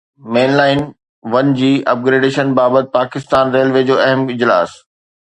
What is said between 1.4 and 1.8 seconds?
جي